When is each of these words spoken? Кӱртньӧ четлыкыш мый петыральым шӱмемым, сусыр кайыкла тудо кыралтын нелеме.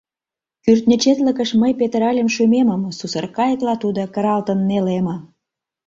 Кӱртньӧ 0.63 0.95
четлыкыш 1.03 1.49
мый 1.61 1.73
петыральым 1.79 2.27
шӱмемым, 2.35 2.81
сусыр 2.97 3.25
кайыкла 3.37 3.75
тудо 3.83 4.01
кыралтын 4.13 4.59
нелеме. 4.69 5.15